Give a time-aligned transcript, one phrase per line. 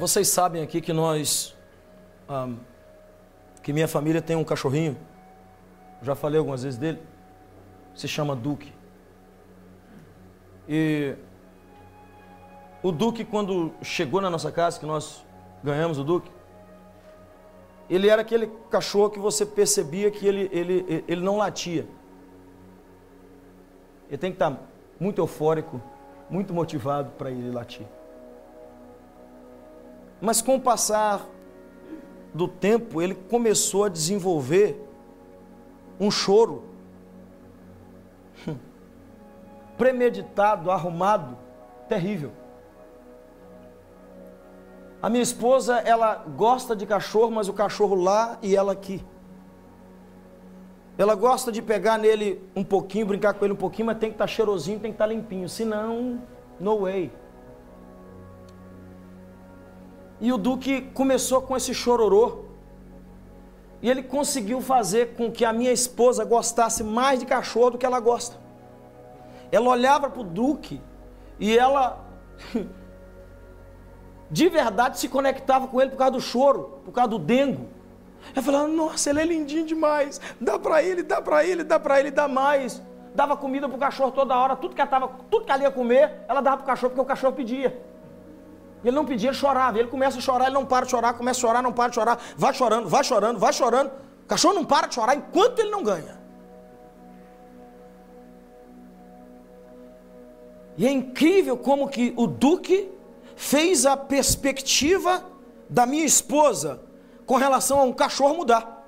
[0.00, 1.54] vocês sabem aqui que nós,
[3.62, 4.96] que minha família tem um cachorrinho,
[6.00, 7.02] já falei algumas vezes dele,
[7.94, 8.72] se chama Duque.
[10.66, 11.14] E
[12.82, 15.22] o Duque, quando chegou na nossa casa, que nós
[15.62, 16.30] ganhamos o Duque,
[17.90, 21.86] ele era aquele cachorro que você percebia que ele, ele, ele não latia.
[24.08, 24.58] Ele tem que estar
[24.98, 25.78] muito eufórico,
[26.30, 27.86] muito motivado para ele latir.
[30.20, 31.26] Mas com o passar
[32.34, 34.86] do tempo, ele começou a desenvolver
[35.98, 36.64] um choro
[39.76, 41.36] premeditado, arrumado,
[41.88, 42.32] terrível.
[45.02, 49.02] A minha esposa, ela gosta de cachorro, mas o cachorro lá e ela aqui.
[50.98, 54.16] Ela gosta de pegar nele um pouquinho, brincar com ele um pouquinho, mas tem que
[54.16, 55.48] estar tá cheirosinho, tem que estar tá limpinho.
[55.48, 56.20] Senão,
[56.58, 57.10] no way.
[60.20, 62.44] E o Duque começou com esse chororô.
[63.82, 67.86] E ele conseguiu fazer com que a minha esposa gostasse mais de cachorro do que
[67.86, 68.36] ela gosta.
[69.50, 70.80] Ela olhava para o Duque
[71.38, 72.04] e ela
[74.30, 77.68] de verdade se conectava com ele por causa do choro, por causa do dengo.
[78.36, 80.20] Eu falava, nossa, ele é lindinho demais.
[80.38, 82.82] Dá para ele, dá para ele, dá para ele, dá mais.
[83.14, 86.24] Dava comida pro cachorro toda hora, tudo que ela, tava, tudo que ela ia comer,
[86.28, 87.89] ela dava pro cachorro porque o cachorro pedia.
[88.84, 89.78] Ele não pedia, ele chorava.
[89.78, 91.94] Ele começa a chorar, ele não para de chorar, começa a chorar, não para de
[91.94, 92.18] chorar.
[92.36, 93.90] Vai chorando, vai chorando, vai chorando.
[94.24, 96.18] O cachorro não para de chorar enquanto ele não ganha.
[100.76, 102.90] E é incrível como que o Duque
[103.36, 105.24] fez a perspectiva
[105.68, 106.80] da minha esposa
[107.26, 108.86] com relação a um cachorro mudar.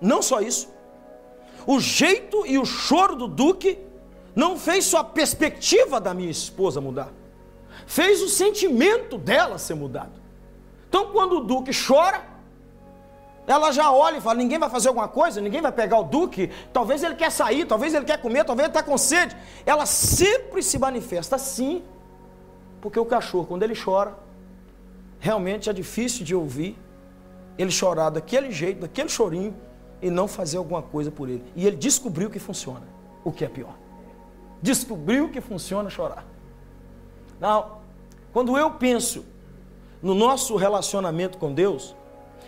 [0.00, 0.74] Não só isso.
[1.66, 3.78] O jeito e o choro do Duque
[4.34, 7.12] não fez só a perspectiva da minha esposa mudar.
[7.86, 10.20] Fez o sentimento dela ser mudado.
[10.88, 12.24] Então quando o Duque chora,
[13.46, 16.50] ela já olha e fala: ninguém vai fazer alguma coisa, ninguém vai pegar o Duque,
[16.72, 19.36] talvez ele quer sair, talvez ele quer comer, talvez ele está com sede.
[19.64, 21.82] Ela sempre se manifesta assim
[22.86, 24.16] porque o cachorro, quando ele chora,
[25.18, 26.78] realmente é difícil de ouvir
[27.58, 29.56] ele chorar daquele jeito, daquele chorinho,
[30.00, 31.42] e não fazer alguma coisa por ele.
[31.56, 32.86] E ele descobriu que funciona,
[33.24, 33.74] o que é pior.
[34.62, 36.24] Descobriu que funciona chorar.
[37.40, 37.75] Não,
[38.36, 39.24] quando eu penso
[40.02, 41.96] no nosso relacionamento com Deus,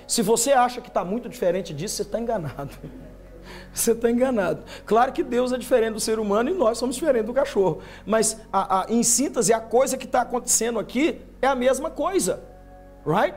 [0.07, 2.77] se você acha que está muito diferente disso, você está enganado.
[3.73, 4.63] Você está enganado.
[4.85, 7.81] Claro que Deus é diferente do ser humano e nós somos diferentes do cachorro.
[8.05, 12.43] Mas a, a, em síntese, a coisa que está acontecendo aqui é a mesma coisa.
[13.07, 13.35] Right?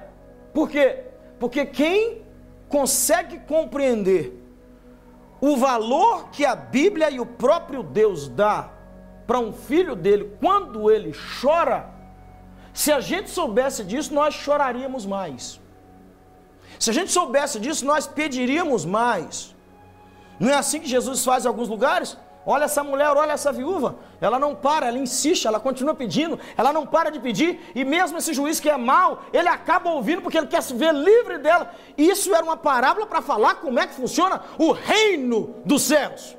[0.53, 1.06] Por quê?
[1.40, 2.23] Porque quem
[2.67, 4.38] consegue compreender
[5.40, 8.69] o valor que a Bíblia e o próprio Deus dá
[9.25, 12.00] para um filho dele quando ele chora,
[12.74, 15.59] se a gente soubesse disso, nós choraríamos mais.
[16.80, 19.56] Se a gente soubesse disso, nós pediríamos mais.
[20.40, 22.18] Não é assim que Jesus faz em alguns lugares?
[22.46, 23.98] Olha essa mulher, olha essa viúva.
[24.20, 28.18] Ela não para, ela insiste, ela continua pedindo, ela não para de pedir, e mesmo
[28.18, 31.72] esse juiz que é mau, ele acaba ouvindo porque ele quer se ver livre dela.
[31.96, 36.36] Isso era uma parábola para falar como é que funciona o reino dos céus.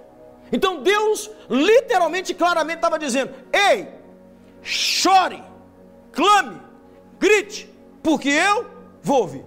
[0.50, 3.88] Então Deus literalmente, claramente estava dizendo: Ei,
[4.60, 5.43] chore,
[6.12, 6.60] clame,
[7.18, 7.68] grite,
[8.02, 8.66] porque eu
[9.02, 9.44] vou ouvir.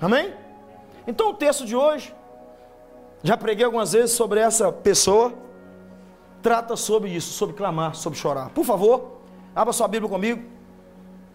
[0.00, 0.32] Amém?
[1.06, 2.14] Então o texto de hoje
[3.22, 5.32] já preguei algumas vezes sobre essa pessoa.
[6.42, 8.50] Trata sobre isso, sobre clamar, sobre chorar.
[8.50, 9.20] Por favor,
[9.54, 10.42] abra sua Bíblia comigo.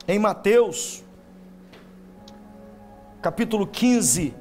[0.05, 1.03] Em Mateus,
[3.21, 4.35] capítulo 15.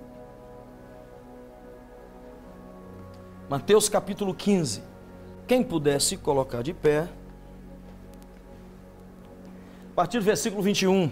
[3.48, 4.82] Mateus capítulo 15.
[5.47, 7.09] Quem pudesse colocar de pé.
[9.97, 11.11] Partir do versículo 21.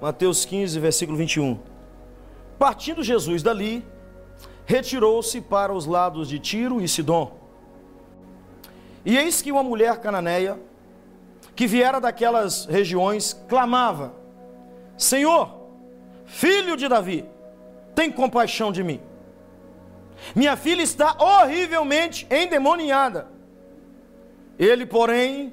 [0.00, 1.56] Mateus 15, versículo 21.
[2.58, 3.86] Partindo Jesus dali,
[4.66, 7.38] retirou-se para os lados de Tiro e Sidom.
[9.04, 10.58] E eis que uma mulher cananeia,
[11.54, 14.12] que viera daquelas regiões, clamava:
[14.96, 15.68] Senhor,
[16.26, 17.24] filho de Davi,
[17.94, 19.00] tem compaixão de mim.
[20.34, 23.28] Minha filha está horrivelmente endemoniada.
[24.58, 25.52] Ele, porém,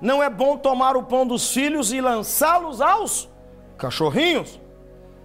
[0.00, 3.28] não é bom tomar o pão dos filhos e lançá-los aos
[3.76, 4.60] cachorrinhos?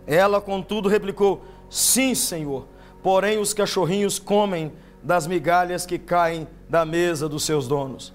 [0.05, 2.67] Ela, contudo, replicou: Sim, Senhor.
[3.01, 8.13] Porém, os cachorrinhos comem das migalhas que caem da mesa dos seus donos.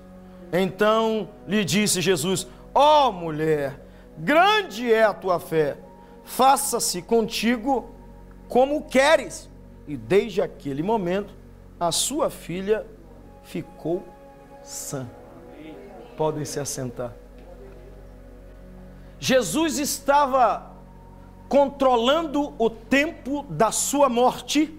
[0.53, 3.81] Então lhe disse Jesus: Ó oh, mulher,
[4.19, 5.79] grande é a tua fé,
[6.25, 7.91] faça-se contigo
[8.49, 9.49] como queres.
[9.87, 11.35] E desde aquele momento,
[11.79, 12.87] a sua filha
[13.43, 14.05] ficou
[14.63, 15.09] sã.
[16.21, 17.15] Podem se assentar.
[19.19, 20.71] Jesus estava
[21.49, 24.79] controlando o tempo da sua morte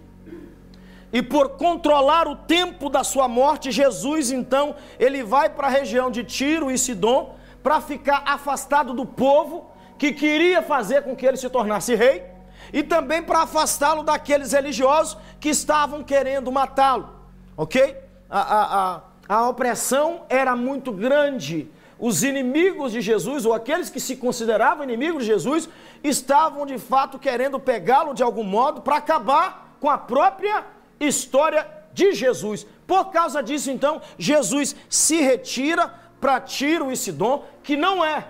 [1.12, 6.12] e por controlar o tempo da sua morte, Jesus então, ele vai para a região
[6.12, 11.38] de Tiro e Sidom para ficar afastado do povo que queria fazer com que ele
[11.38, 12.24] se tornasse rei
[12.72, 17.10] e também para afastá-lo daqueles religiosos que estavam querendo matá-lo,
[17.58, 17.98] ok?
[18.30, 21.72] A, a, a, a opressão era muito grande.
[21.98, 25.70] Os inimigos de Jesus, ou aqueles que se consideravam inimigos de Jesus,
[26.04, 30.66] estavam de fato querendo pegá-lo de algum modo para acabar com a própria
[31.00, 32.68] história de Jesus.
[32.86, 35.88] Por causa disso, então, Jesus se retira
[36.20, 38.28] para Tiro e Sidom, que não é,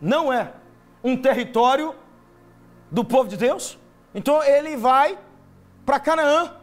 [0.00, 0.52] não é
[1.02, 1.92] um território
[2.88, 3.76] do povo de Deus.
[4.14, 5.18] Então ele vai
[5.84, 6.54] para Canaã.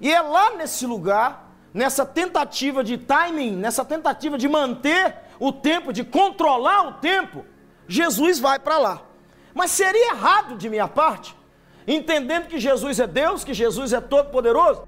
[0.00, 5.92] E é lá nesse lugar, nessa tentativa de timing, nessa tentativa de manter o tempo,
[5.92, 7.44] de controlar o tempo,
[7.86, 9.02] Jesus vai para lá.
[9.54, 11.34] Mas seria errado de minha parte
[11.86, 14.82] entendendo que Jesus é Deus, que Jesus é todo-poderoso,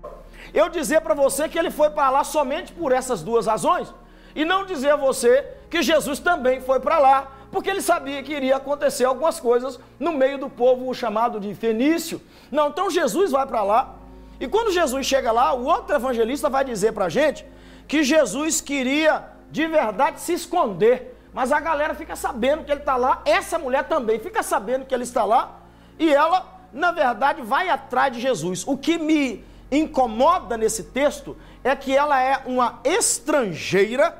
[0.53, 3.93] eu dizer para você que ele foi para lá somente por essas duas razões,
[4.35, 8.33] e não dizer a você que Jesus também foi para lá, porque ele sabia que
[8.33, 12.21] iria acontecer algumas coisas no meio do povo chamado de fenício.
[12.51, 13.95] Não, então Jesus vai para lá,
[14.43, 17.47] e quando Jesus chega lá, o outro evangelista vai dizer para a gente
[17.89, 22.97] que Jesus queria de verdade se esconder, mas a galera fica sabendo que ele está
[22.97, 25.61] lá, essa mulher também fica sabendo que ele está lá,
[25.99, 28.67] e ela na verdade, vai atrás de Jesus.
[28.67, 34.17] O que me incomoda nesse texto é que ela é uma estrangeira,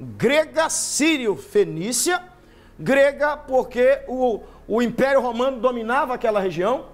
[0.00, 2.22] grega, sírio-fenícia,
[2.78, 6.86] grega porque o, o Império Romano dominava aquela região,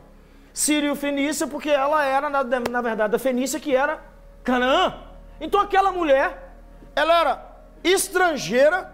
[0.56, 4.02] sírio-fenícia porque ela era, na, na verdade, a Fenícia que era
[4.42, 4.94] Canaã.
[5.38, 6.56] Então aquela mulher,
[6.94, 8.90] ela era estrangeira,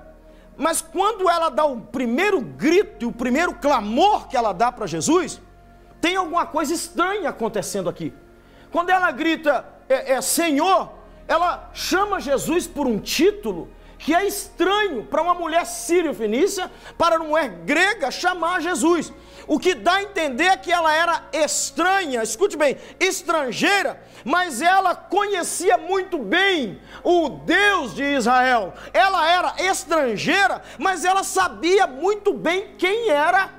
[0.56, 4.88] mas quando ela dá o primeiro grito e o primeiro clamor que ela dá para
[4.88, 5.40] Jesus,
[6.00, 8.12] tem alguma coisa estranha acontecendo aqui.
[8.72, 10.92] Quando ela grita é, é, Senhor,
[11.28, 13.70] ela chama Jesus por um título
[14.02, 19.12] que é estranho para uma mulher sírio-fenícia, para uma mulher grega chamar Jesus.
[19.46, 24.94] O que dá a entender é que ela era estranha, escute bem, estrangeira, mas ela
[24.94, 28.74] conhecia muito bem o Deus de Israel.
[28.92, 33.50] Ela era estrangeira, mas ela sabia muito bem quem era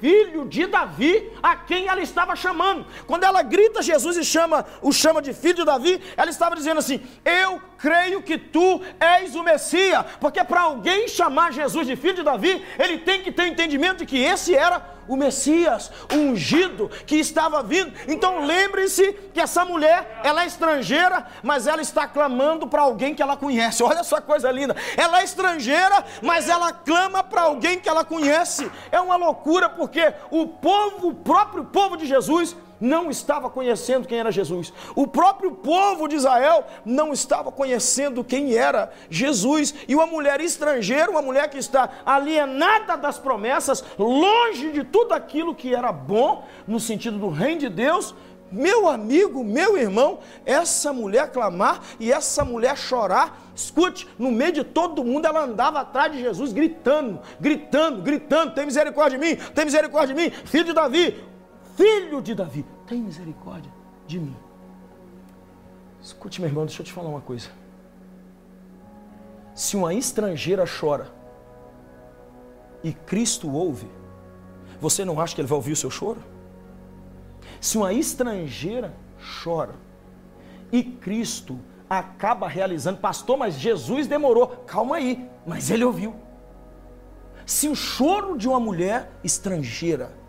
[0.00, 2.86] filho de Davi, a quem ela estava chamando.
[3.06, 6.78] Quando ela grita Jesus e chama, o chama de filho de Davi, ela estava dizendo
[6.78, 12.16] assim: Eu creio que tu és o Messias, porque para alguém chamar Jesus de filho
[12.16, 16.88] de Davi, ele tem que ter entendimento de que esse era o Messias, o ungido
[17.06, 17.92] que estava vindo.
[18.06, 23.22] Então lembre-se que essa mulher, ela é estrangeira, mas ela está clamando para alguém que
[23.22, 23.82] ela conhece.
[23.82, 24.76] Olha só coisa linda.
[24.96, 28.70] Ela é estrangeira, mas ela clama para alguém que ela conhece.
[28.92, 34.18] É uma loucura porque o povo, o próprio povo de Jesus, não estava conhecendo quem
[34.18, 34.72] era Jesus.
[34.94, 39.74] O próprio povo de Israel não estava conhecendo quem era Jesus.
[39.86, 45.54] E uma mulher estrangeira, uma mulher que está alienada das promessas, longe de tudo aquilo
[45.54, 48.14] que era bom, no sentido do reino de Deus,
[48.50, 54.64] meu amigo, meu irmão, essa mulher clamar e essa mulher chorar, escute, no meio de
[54.64, 59.64] todo mundo ela andava atrás de Jesus gritando, gritando, gritando: tem misericórdia de mim, tem
[59.64, 61.29] misericórdia de mim, filho de Davi,
[61.80, 63.72] filho de Davi, tem misericórdia
[64.06, 64.36] de mim.
[66.02, 67.48] Escute, meu irmão, deixa eu te falar uma coisa.
[69.54, 71.10] Se uma estrangeira chora
[72.84, 73.88] e Cristo ouve,
[74.78, 76.22] você não acha que ele vai ouvir o seu choro?
[77.58, 78.94] Se uma estrangeira
[79.42, 79.74] chora
[80.70, 81.58] e Cristo
[81.88, 86.14] acaba realizando, pastor, mas Jesus demorou, calma aí, mas ele ouviu.
[87.46, 90.19] Se o choro de uma mulher estrangeira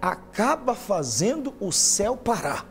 [0.00, 2.66] acaba fazendo o céu parar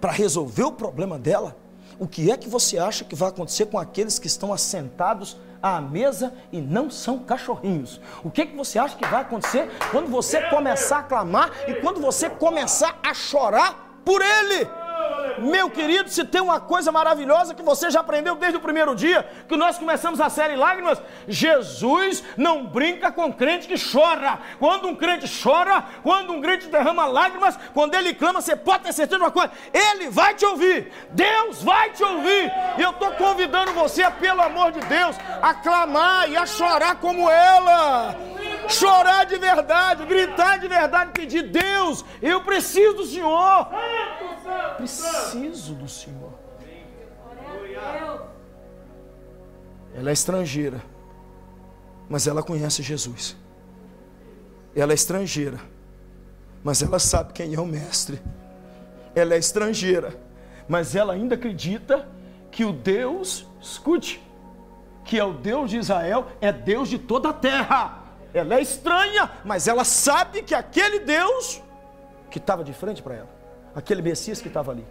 [0.00, 1.56] para resolver o problema dela,
[1.98, 5.80] o que é que você acha que vai acontecer com aqueles que estão assentados à
[5.80, 8.00] mesa e não são cachorrinhos?
[8.22, 11.74] O que é que você acha que vai acontecer quando você começar a clamar e
[11.74, 14.68] quando você começar a chorar por ele?
[15.38, 19.28] Meu querido, se tem uma coisa maravilhosa que você já aprendeu desde o primeiro dia,
[19.48, 24.38] que nós começamos a série Lágrimas, Jesus não brinca com crente que chora.
[24.58, 28.92] Quando um crente chora, quando um crente derrama lágrimas, quando ele clama, você pode ter
[28.92, 30.92] certeza de uma coisa, ele vai te ouvir.
[31.10, 32.52] Deus vai te ouvir.
[32.78, 37.30] E eu estou convidando você, pelo amor de Deus, a clamar e a chorar como
[37.30, 38.14] ela
[38.68, 43.68] chorar de verdade, gritar de verdade, pedir: Deus, eu preciso do Senhor.
[44.76, 46.32] Preciso do Senhor.
[49.94, 50.82] Ela é estrangeira,
[52.08, 53.36] mas ela conhece Jesus.
[54.74, 55.58] Ela é estrangeira,
[56.64, 58.20] mas ela sabe quem é o Mestre.
[59.14, 60.20] Ela é estrangeira,
[60.68, 62.08] mas ela ainda acredita
[62.50, 64.20] que o Deus, escute,
[65.04, 68.02] que é o Deus de Israel, é Deus de toda a terra.
[68.32, 71.62] Ela é estranha, mas ela sabe que aquele Deus
[72.30, 73.28] que estava de frente para ela,
[73.74, 74.84] aquele Messias que estava ali,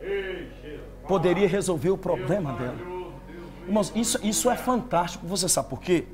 [1.07, 2.93] poderia resolver o problema dela.
[3.65, 5.25] Irmãos, isso, isso é fantástico.
[5.25, 6.05] Você sabe por quê?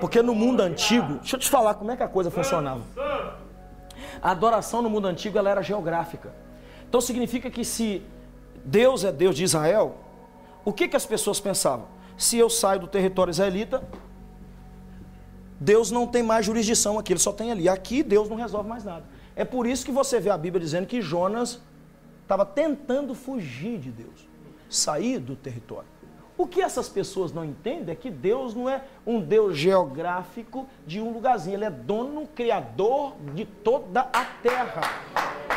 [0.00, 2.82] Porque no mundo antigo, deixa eu te falar como é que a coisa funcionava.
[4.22, 6.32] A adoração no mundo antigo ela era geográfica.
[6.88, 8.02] Então significa que se
[8.64, 9.96] Deus é Deus de Israel,
[10.64, 11.86] o que, que as pessoas pensavam?
[12.16, 13.82] Se eu saio do território israelita,
[15.60, 17.68] Deus não tem mais jurisdição aqui, ele só tem ali.
[17.68, 19.04] Aqui Deus não resolve mais nada.
[19.34, 21.60] É por isso que você vê a Bíblia dizendo que Jonas
[22.26, 24.26] estava tentando fugir de Deus,
[24.68, 25.88] sair do território.
[26.36, 31.00] O que essas pessoas não entendem é que Deus não é um Deus geográfico de
[31.00, 34.82] um lugarzinho, Ele é dono, criador de toda a terra.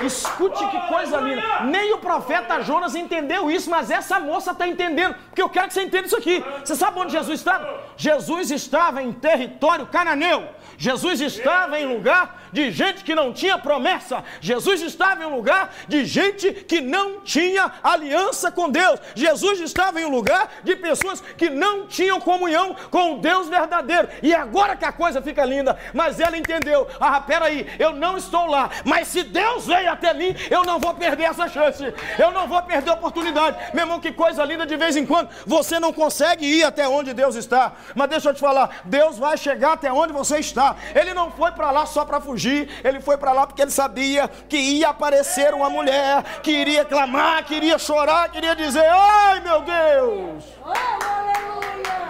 [0.06, 1.66] Escute que coisa linda.
[1.66, 5.74] Nem o profeta Jonas entendeu isso, mas essa moça está entendendo, porque eu quero que
[5.74, 6.42] você entenda isso aqui.
[6.64, 7.84] Você sabe onde Jesus estava?
[7.98, 10.48] Jesus estava em território cananeu.
[10.78, 14.24] Jesus estava em lugar de gente que não tinha promessa.
[14.42, 19.00] Jesus estava em um lugar de gente que não tinha aliança com Deus.
[19.16, 24.10] Jesus estava em um lugar de pessoas que não tinham comunhão com o Deus verdadeiro.
[24.22, 28.46] E agora que a coisa fica linda, mas ela entendeu: ah, peraí, eu não estou
[28.48, 32.48] lá, mas se Deus veio até mim, eu não vou perder essa chance, eu não
[32.48, 33.58] vou perder a oportunidade.
[33.74, 37.14] Meu irmão, que coisa linda de vez em quando você não consegue ir até onde
[37.14, 40.76] Deus está, mas deixa eu te falar: Deus vai chegar até onde você está.
[40.96, 43.72] Ele não foi para lá só para fugir fugir, ele foi para lá porque ele
[43.72, 49.62] sabia que ia aparecer uma mulher que iria clamar, queria chorar, queria dizer: Ai meu
[49.62, 50.46] Deus!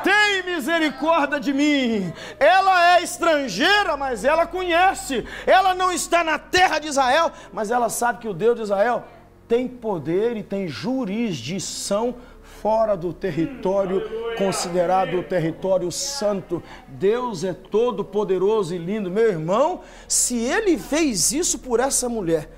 [0.04, 2.14] Tem misericórdia de mim.
[2.40, 5.26] Ela é estrangeira, mas ela conhece.
[5.46, 9.04] Ela não está na terra de Israel, mas ela sabe que o Deus de Israel
[9.48, 12.16] tem poder e tem jurisdição
[12.62, 16.62] fora do território considerado o território santo.
[16.88, 19.10] Deus é todo poderoso e lindo.
[19.10, 22.50] Meu irmão, se ele fez isso por essa mulher,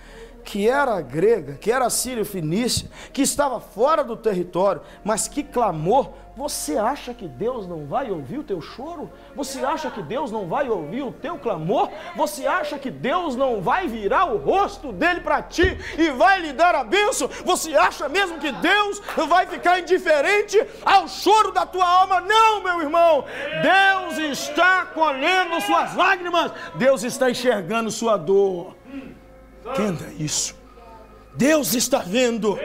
[0.44, 6.16] que era grega, que era sírio fenícia, que estava fora do território, mas que clamou
[6.42, 9.12] você acha que Deus não vai ouvir o teu choro?
[9.36, 11.88] Você acha que Deus não vai ouvir o teu clamor?
[12.16, 16.52] Você acha que Deus não vai virar o rosto dele para ti e vai lhe
[16.52, 17.30] dar a bênção?
[17.46, 22.20] Você acha mesmo que Deus vai ficar indiferente ao choro da tua alma?
[22.22, 23.24] Não, meu irmão.
[23.62, 26.52] Deus está colhendo suas lágrimas.
[26.74, 28.76] Deus está enxergando sua dor.
[29.64, 30.60] Entenda isso.
[31.36, 32.58] Deus está vendo.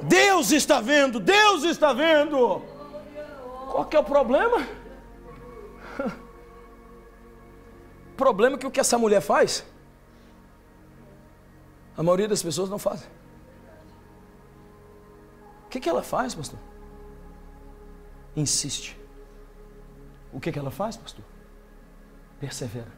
[0.00, 1.20] Deus está vendo.
[1.20, 2.75] Deus está vendo.
[3.70, 4.58] Qual que é o problema?
[8.16, 9.66] Problema é que o que essa mulher faz,
[11.96, 13.08] a maioria das pessoas não fazem.
[15.66, 16.58] O que, que ela faz, pastor?
[18.34, 18.98] Insiste.
[20.32, 21.24] O que, que ela faz, pastor?
[22.38, 22.92] Persevera.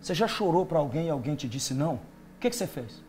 [0.00, 1.94] Você já chorou para alguém e alguém te disse não?
[1.94, 2.00] O
[2.40, 3.02] que, que você fez?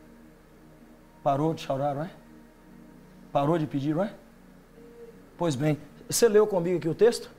[1.22, 2.12] Parou de chorar, não é?
[3.32, 4.14] Parou de pedir, não é?
[5.38, 5.78] Pois bem,
[6.10, 7.30] você leu comigo aqui o texto?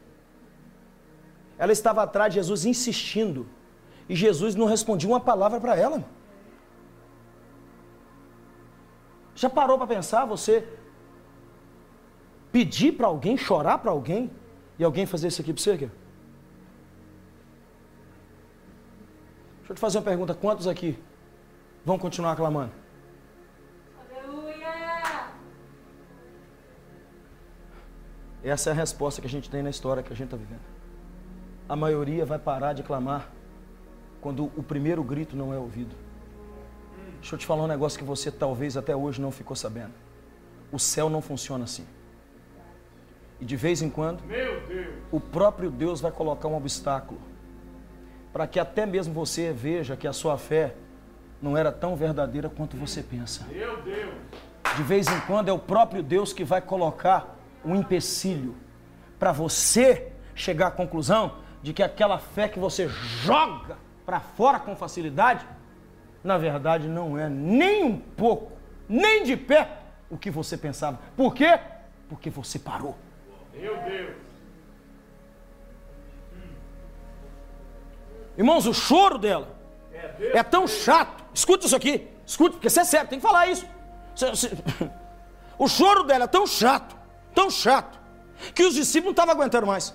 [1.57, 3.47] Ela estava atrás de Jesus insistindo.
[4.09, 6.05] E Jesus não respondia uma palavra para ela.
[9.35, 10.67] Já parou para pensar você
[12.51, 14.31] pedir para alguém, chorar para alguém
[14.79, 15.73] e alguém fazer isso aqui para você?
[15.73, 15.91] Aqui?
[19.59, 20.99] Deixa eu te fazer uma pergunta: quantos aqui
[21.85, 22.73] vão continuar clamando?
[28.43, 30.61] Essa é a resposta que a gente tem na história que a gente está vivendo.
[31.69, 33.31] A maioria vai parar de clamar
[34.21, 35.95] quando o primeiro grito não é ouvido.
[37.21, 39.93] Deixa eu te falar um negócio que você talvez até hoje não ficou sabendo.
[40.71, 41.87] O céu não funciona assim.
[43.41, 44.23] E de vez em quando,
[45.11, 47.21] o próprio Deus vai colocar um obstáculo
[48.33, 50.75] para que até mesmo você veja que a sua fé
[51.41, 53.47] não era tão verdadeira quanto você pensa.
[53.51, 54.15] Meu Deus.
[54.77, 57.38] De vez em quando é o próprio Deus que vai colocar
[57.69, 58.57] um empecilho
[59.19, 64.75] para você chegar à conclusão de que aquela fé que você joga para fora com
[64.75, 65.47] facilidade,
[66.23, 68.53] na verdade não é nem um pouco,
[68.89, 69.77] nem de perto
[70.11, 70.99] o que você pensava.
[71.17, 71.59] Por quê?
[72.09, 72.97] Porque você parou.
[73.53, 74.17] Meu Deus.
[78.37, 79.49] Irmãos, o choro dela
[80.33, 81.25] é tão chato.
[81.35, 82.09] Escuta isso aqui.
[82.25, 83.67] Escuta, porque você é sério, tem que falar isso.
[85.59, 86.97] O choro dela é tão chato,
[87.35, 87.99] tão chato,
[88.55, 89.95] que os discípulos não estavam aguentando mais.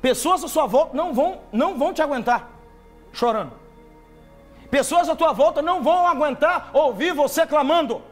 [0.00, 2.50] Pessoas à sua volta não vão, não vão te aguentar
[3.12, 3.52] chorando.
[4.70, 8.02] Pessoas à tua volta não vão aguentar ouvir você clamando.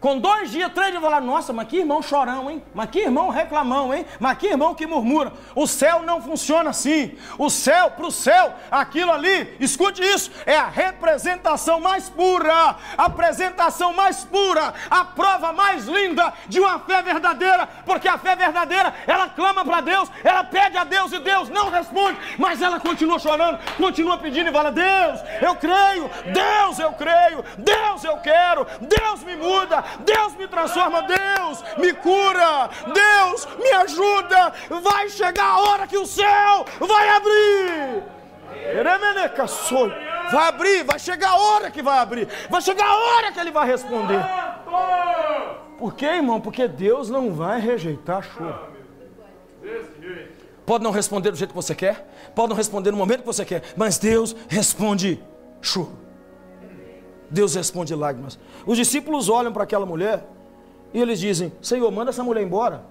[0.00, 2.62] Com dois dias, três dias, falar, nossa, mas que irmão chorão, hein?
[2.74, 4.06] Mas que irmão reclamão, hein?
[4.18, 5.32] Mas que irmão que murmura.
[5.54, 7.18] O céu não funciona assim.
[7.36, 13.04] O céu, para o céu, aquilo ali, escute isso, é a representação mais pura, a
[13.04, 18.94] apresentação mais pura, a prova mais linda de uma fé verdadeira, porque a fé verdadeira,
[19.06, 23.18] ela clama para Deus, ela pede a Deus e Deus não responde, mas ela continua
[23.18, 29.22] chorando, continua pedindo e fala: Deus, eu creio, Deus, eu creio, Deus, eu quero, Deus
[29.24, 34.52] me muda, Deus me transforma, Deus me cura, Deus me ajuda.
[34.82, 38.02] Vai chegar a hora que o céu vai abrir.
[40.30, 43.50] Vai abrir, vai chegar a hora que vai abrir, vai chegar a hora que ele
[43.50, 44.20] vai responder.
[45.78, 46.40] Por quê, irmão?
[46.40, 48.70] Porque Deus não vai rejeitar choro.
[50.64, 53.44] Pode não responder do jeito que você quer, pode não responder no momento que você
[53.44, 55.20] quer, mas Deus responde
[55.60, 55.98] choro.
[57.30, 58.38] Deus responde lágrimas.
[58.66, 60.26] Os discípulos olham para aquela mulher
[60.92, 62.84] e eles dizem: Senhor, manda essa mulher embora,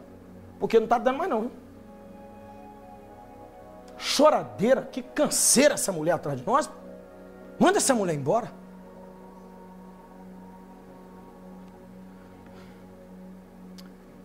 [0.59, 1.51] porque não está dando mais não.
[3.97, 6.69] Choradeira, que canseira essa mulher atrás de nós.
[7.59, 8.49] Manda essa mulher embora.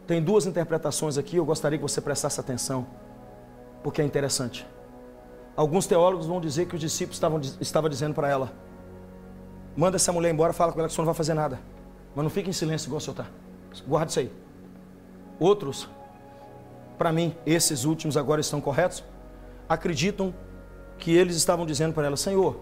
[0.06, 2.87] Tem duas interpretações aqui, eu gostaria que você prestasse atenção,
[3.83, 4.67] porque é interessante.
[5.56, 8.52] Alguns teólogos vão dizer que os discípulos estavam, estavam dizendo para ela:
[9.76, 11.58] Manda essa mulher embora, fala com ela que o senhor não vai fazer nada.
[12.15, 13.26] Mas não fique em silêncio igual o senhor está.
[13.87, 14.30] Guarda isso aí.
[15.39, 15.89] Outros,
[16.97, 19.02] para mim, esses últimos agora estão corretos,
[19.69, 20.32] acreditam
[20.99, 22.60] que eles estavam dizendo para ela: Senhor,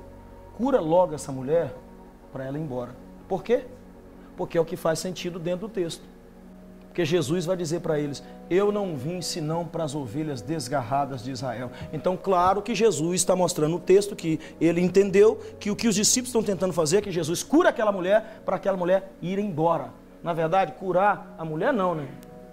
[0.57, 1.75] cura logo essa mulher
[2.33, 2.97] para ela ir embora.
[3.29, 3.65] Por quê?
[4.37, 6.03] Porque é o que faz sentido dentro do texto.
[6.93, 11.31] Porque Jesus vai dizer para eles: Eu não vim senão para as ovelhas desgarradas de
[11.31, 11.71] Israel.
[11.91, 15.95] Então, claro que Jesus está mostrando no texto que ele entendeu que o que os
[15.95, 19.89] discípulos estão tentando fazer é que Jesus cura aquela mulher para aquela mulher ir embora.
[20.23, 22.07] Na verdade, curar a mulher não, né?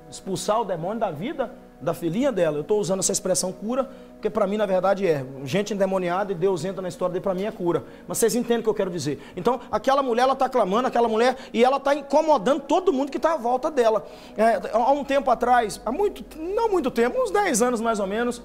[0.09, 2.57] Expulsar o demônio da vida da filhinha dela.
[2.57, 6.35] Eu estou usando essa expressão cura, porque para mim, na verdade, é gente endemoniada e
[6.35, 7.83] Deus entra na história dele, para mim é cura.
[8.07, 9.19] Mas vocês entendem o que eu quero dizer.
[9.35, 13.17] Então, aquela mulher, ela está clamando, aquela mulher, e ela está incomodando todo mundo que
[13.17, 14.05] está à volta dela.
[14.37, 18.07] É, há um tempo atrás, há muito, não muito tempo, uns 10 anos mais ou
[18.07, 18.41] menos,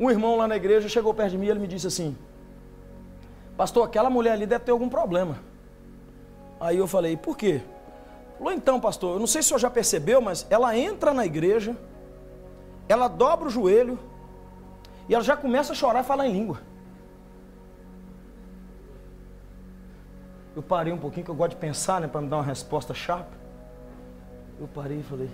[0.00, 2.16] um irmão lá na igreja chegou perto de mim e ele me disse assim:
[3.56, 5.38] Pastor, aquela mulher ali deve ter algum problema.
[6.60, 7.60] Aí eu falei: Por quê?
[8.38, 11.24] Falou, então, pastor, eu não sei se o senhor já percebeu, mas ela entra na
[11.24, 11.76] igreja
[12.88, 13.98] ela dobra o joelho
[15.08, 16.60] e ela já começa a chorar e falar em língua.
[20.56, 22.94] Eu parei um pouquinho, que eu gosto de pensar, né, para me dar uma resposta
[22.94, 23.28] sharp.
[24.60, 25.30] Eu parei e falei: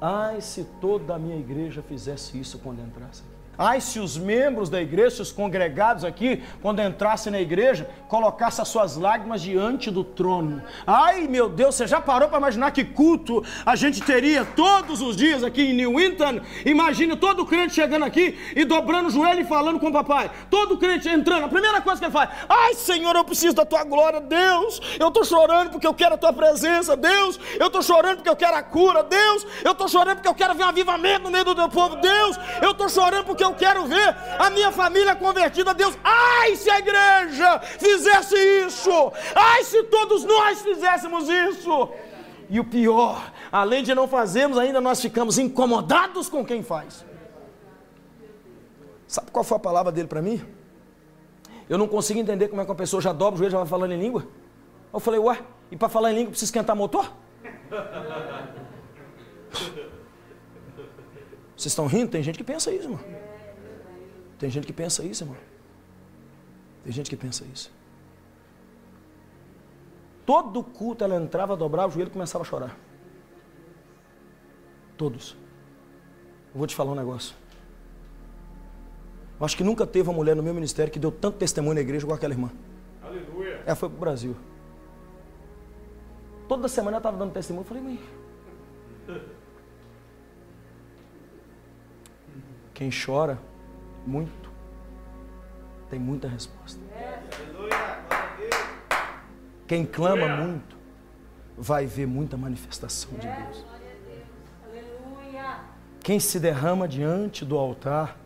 [0.00, 3.39] Ai, se toda a minha igreja fizesse isso quando entrasse aqui.
[3.62, 8.62] Ai, se os membros da igreja, se os congregados aqui, quando entrassem na igreja, colocassem
[8.62, 10.62] as suas lágrimas diante do trono.
[10.86, 15.14] Ai, meu Deus, você já parou para imaginar que culto a gente teria todos os
[15.14, 16.40] dias aqui em New Winton?
[16.64, 20.30] Imagine todo crente chegando aqui e dobrando o joelho e falando com o papai.
[20.48, 23.84] Todo crente entrando, a primeira coisa que ele faz: Ai, Senhor, eu preciso da tua
[23.84, 24.80] glória, Deus.
[24.98, 27.38] Eu estou chorando porque eu quero a tua presença, Deus.
[27.58, 29.46] Eu estou chorando porque eu quero a cura, Deus.
[29.62, 32.38] Eu estou chorando porque eu quero ver um avivamento no meio do teu povo, Deus.
[32.62, 35.96] Eu estou chorando porque eu eu quero ver a minha família convertida a Deus.
[36.02, 38.36] Ai, se a igreja fizesse
[38.66, 39.12] isso!
[39.34, 41.90] Ai, se todos nós fizéssemos isso!
[42.48, 47.04] E o pior, além de não fazermos, ainda nós ficamos incomodados com quem faz.
[49.06, 50.44] Sabe qual foi a palavra dele para mim?
[51.68, 53.66] Eu não consigo entender como é que uma pessoa já dobra o joelho já vai
[53.66, 54.26] falando em língua.
[54.92, 55.38] Eu falei, ué,
[55.70, 57.12] e para falar em língua precisa esquentar motor?
[61.56, 62.10] Vocês estão rindo?
[62.10, 63.04] Tem gente que pensa isso, mano.
[64.40, 65.36] Tem gente que pensa isso, irmão.
[66.82, 67.70] Tem gente que pensa isso.
[70.24, 72.74] Todo culto ela entrava, dobrava o joelho e começava a chorar.
[74.96, 75.36] Todos.
[76.54, 77.36] Eu vou te falar um negócio.
[79.38, 81.82] Eu acho que nunca teve uma mulher no meu ministério que deu tanto testemunho na
[81.82, 82.50] igreja igual aquela irmã.
[83.02, 83.62] Aleluia.
[83.66, 84.34] Ela foi pro Brasil.
[86.48, 87.62] Toda semana ela estava dando testemunho.
[87.62, 88.00] Eu falei, mãe.
[92.72, 93.38] Quem chora
[94.06, 94.50] muito
[95.90, 96.80] tem muita resposta.
[99.66, 100.76] Quem clama muito
[101.58, 103.64] vai ver muita manifestação de Deus.
[106.00, 108.16] Quem se derrama diante do altar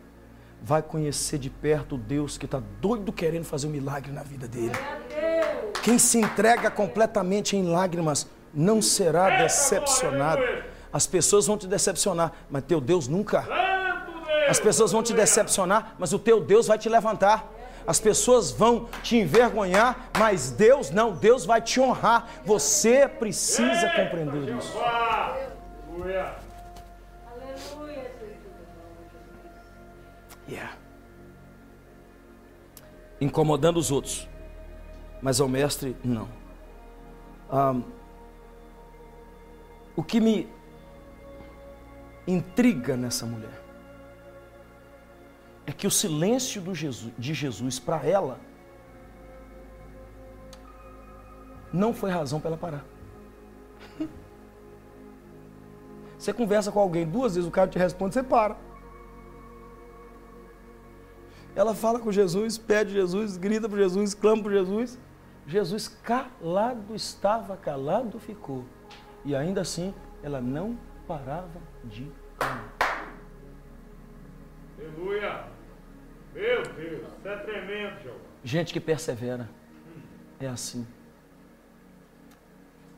[0.61, 4.47] vai conhecer de perto o Deus que está doido querendo fazer um milagre na vida
[4.47, 4.71] dele.
[5.83, 10.41] Quem se entrega completamente em lágrimas não será decepcionado.
[10.93, 13.64] As pessoas vão te decepcionar, mas teu Deus nunca.
[14.47, 17.51] As pessoas vão te decepcionar, mas o teu Deus vai te levantar.
[17.87, 22.27] As pessoas vão te envergonhar, mas Deus não, Deus vai te honrar.
[22.43, 24.73] Você precisa compreender isso.
[30.47, 30.73] Yeah.
[33.19, 34.27] Incomodando os outros,
[35.21, 36.27] mas ao mestre, não.
[37.51, 37.83] Um,
[39.95, 40.47] o que me
[42.27, 43.64] intriga nessa mulher
[45.65, 48.39] é que o silêncio Jesus, de Jesus para ela
[51.73, 52.85] não foi razão para ela parar.
[56.17, 58.57] Você conversa com alguém duas vezes, o cara te responde, você para.
[61.55, 64.97] Ela fala com Jesus, pede Jesus, grita para Jesus, clama para Jesus.
[65.47, 68.65] Jesus calado estava, calado ficou.
[69.23, 72.73] E ainda assim, ela não parava de clamar.
[74.77, 75.54] Aleluia.
[76.35, 78.17] Meu Deus, isso é tremendo, João.
[78.43, 79.49] Gente que persevera
[80.37, 80.85] é assim.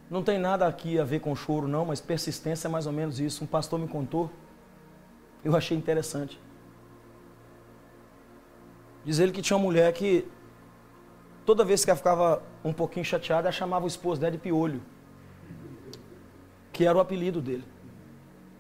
[0.10, 3.20] Não tem nada aqui a ver com choro, não, mas persistência é mais ou menos
[3.20, 3.44] isso.
[3.44, 4.32] Um pastor me contou,
[5.46, 6.40] eu achei interessante.
[9.06, 10.28] Diz ele que tinha uma mulher que
[11.46, 14.82] toda vez que ela ficava um pouquinho chateada, ela chamava o esposo dela de piolho.
[16.74, 17.64] Que era o apelido dele.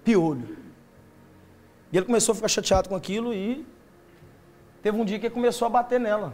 [0.03, 0.55] Piolho.
[1.91, 3.65] E ele começou a ficar chateado com aquilo e
[4.87, 6.33] teve um dia que ele começou a bater nela.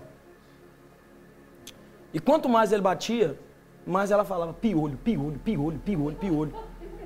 [2.14, 3.36] E quanto mais ele batia,
[3.84, 6.54] mais ela falava piolho, piolho, piolho, piolho, piolho.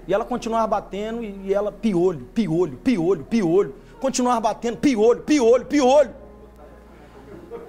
[0.06, 3.76] E ela continuava batendo e ela piolho, piolho, piolho, piolho.
[4.02, 6.14] Continuava batendo piolho, piolho, piolho.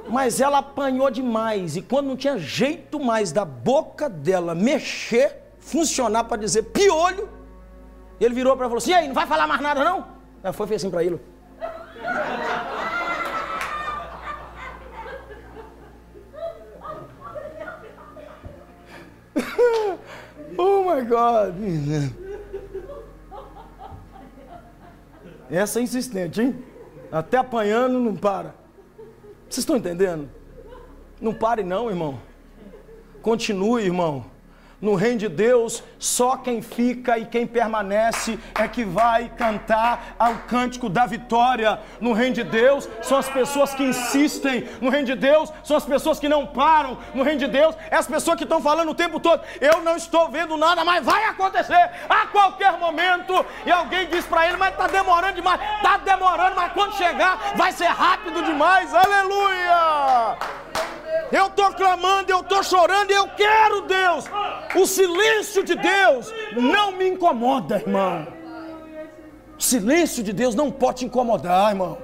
[0.09, 6.25] Mas ela apanhou demais e quando não tinha jeito mais da boca dela mexer, funcionar
[6.25, 7.29] para dizer piolho,
[8.21, 10.05] ele virou para ela e falou assim: "E aí, não vai falar mais nada não?"
[10.43, 11.21] Ela foi fez assim para ele.
[20.57, 21.55] oh my God!
[25.51, 26.65] Essa é insistente, hein?
[27.11, 28.55] Até apanhando não para.
[29.49, 30.29] Vocês estão entendendo?
[31.21, 32.21] Não pare não, irmão.
[33.23, 34.27] Continue, irmão.
[34.81, 40.35] No reino de Deus, só quem fica e quem permanece é que vai cantar ao
[40.47, 41.81] cântico da vitória.
[42.01, 44.69] No reino de Deus, são as pessoas que insistem.
[44.81, 46.97] No reino de Deus, são as pessoas que não param.
[47.12, 49.97] No reino de Deus, é as pessoas que estão falando o tempo todo: Eu não
[49.97, 53.45] estou vendo nada, mas vai acontecer a qualquer momento.
[53.67, 55.61] E alguém diz para ele: Mas está demorando demais.
[55.79, 58.95] Está demorando, mas quando chegar, vai ser rápido demais.
[58.95, 60.67] Aleluia!
[61.31, 64.25] Eu estou clamando, eu estou chorando, eu quero Deus.
[64.75, 68.27] O silêncio de Deus não me incomoda, irmão.
[69.59, 71.99] O silêncio de Deus não pode te incomodar, irmão.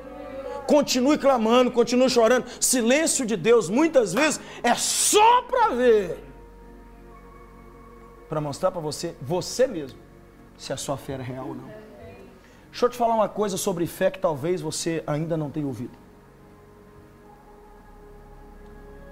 [0.67, 2.47] Continue clamando, continue chorando.
[2.61, 6.19] Silêncio de Deus muitas vezes é só para ver,
[8.29, 9.99] para mostrar para você, você mesmo,
[10.57, 11.69] se a sua fé é real ou não.
[12.71, 16.04] Deixa eu te falar uma coisa sobre fé que talvez você ainda não tenha ouvido.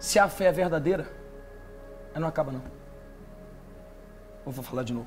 [0.03, 1.07] Se a fé é verdadeira,
[2.11, 2.61] ela não acaba não.
[4.45, 5.07] Eu vou falar de novo.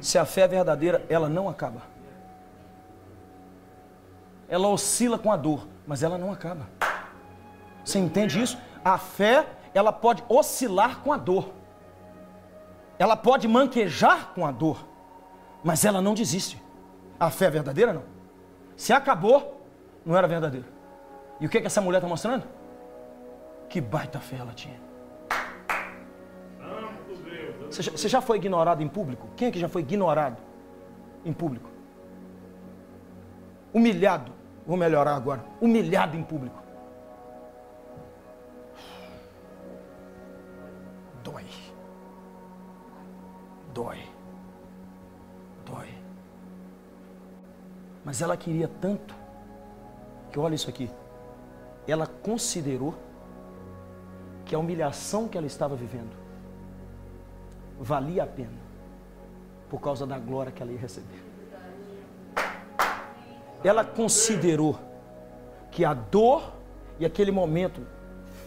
[0.00, 1.82] Se a fé é verdadeira, ela não acaba.
[4.48, 6.68] Ela oscila com a dor, mas ela não acaba.
[7.84, 8.56] Você entende isso?
[8.84, 11.52] A fé, ela pode oscilar com a dor.
[13.00, 14.86] Ela pode manquejar com a dor,
[15.64, 16.62] mas ela não desiste.
[17.18, 18.04] A fé é verdadeira não.
[18.76, 19.66] Se acabou,
[20.04, 20.68] não era verdadeira.
[21.40, 22.55] E o que, que essa mulher está mostrando?
[23.76, 24.80] Que baita fé ela tinha.
[27.70, 29.28] Você já, foi ignorado em público?
[29.36, 30.38] Quem é que já foi ignorado
[31.26, 31.68] em público?
[33.74, 34.32] Humilhado.
[34.66, 35.44] Vou melhorar agora.
[35.60, 36.58] Humilhado em público.
[41.22, 41.44] Dói.
[43.74, 43.98] Dói.
[45.66, 45.88] Dói.
[48.02, 49.14] Mas ela queria tanto
[50.32, 50.88] que olha isso aqui.
[51.86, 53.04] ela considerou
[54.46, 56.16] que a humilhação que ela estava vivendo
[57.78, 58.64] valia a pena
[59.68, 61.22] por causa da glória que ela ia receber.
[63.62, 64.78] Ela considerou
[65.72, 66.52] que a dor
[66.98, 67.84] e aquele momento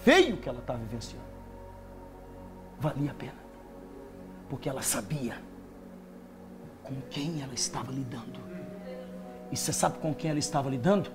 [0.03, 1.27] feio que ela estava vivenciando
[2.79, 3.33] valia a pena,
[4.49, 5.35] porque ela sabia
[6.81, 8.39] com quem ela estava lidando.
[9.51, 11.11] E você sabe com quem ela estava lidando?